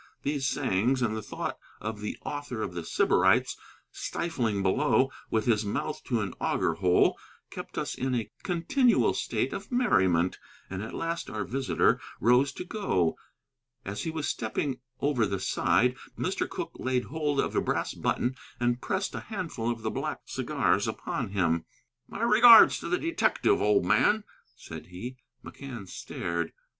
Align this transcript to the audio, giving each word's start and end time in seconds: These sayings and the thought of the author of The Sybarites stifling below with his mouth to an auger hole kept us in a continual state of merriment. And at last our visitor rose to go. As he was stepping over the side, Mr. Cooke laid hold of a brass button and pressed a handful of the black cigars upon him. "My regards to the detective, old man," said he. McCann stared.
These 0.23 0.47
sayings 0.47 1.03
and 1.03 1.15
the 1.15 1.21
thought 1.21 1.59
of 1.79 2.01
the 2.01 2.17
author 2.25 2.63
of 2.63 2.73
The 2.73 2.83
Sybarites 2.83 3.55
stifling 3.91 4.63
below 4.63 5.11
with 5.29 5.45
his 5.45 5.63
mouth 5.63 6.03
to 6.05 6.21
an 6.21 6.33
auger 6.39 6.73
hole 6.73 7.19
kept 7.51 7.77
us 7.77 7.93
in 7.93 8.15
a 8.15 8.31
continual 8.41 9.13
state 9.13 9.53
of 9.53 9.71
merriment. 9.71 10.39
And 10.71 10.81
at 10.81 10.95
last 10.95 11.29
our 11.29 11.43
visitor 11.43 11.99
rose 12.19 12.51
to 12.53 12.65
go. 12.65 13.15
As 13.85 14.01
he 14.01 14.09
was 14.09 14.27
stepping 14.27 14.79
over 15.01 15.27
the 15.27 15.39
side, 15.39 15.95
Mr. 16.17 16.49
Cooke 16.49 16.77
laid 16.79 17.03
hold 17.03 17.39
of 17.39 17.55
a 17.55 17.61
brass 17.61 17.93
button 17.93 18.35
and 18.59 18.81
pressed 18.81 19.13
a 19.13 19.19
handful 19.19 19.69
of 19.69 19.83
the 19.83 19.91
black 19.91 20.21
cigars 20.25 20.87
upon 20.87 21.29
him. 21.29 21.63
"My 22.07 22.23
regards 22.23 22.79
to 22.79 22.89
the 22.89 22.97
detective, 22.97 23.61
old 23.61 23.85
man," 23.85 24.23
said 24.55 24.87
he. 24.87 25.17
McCann 25.45 25.87
stared. 25.87 26.53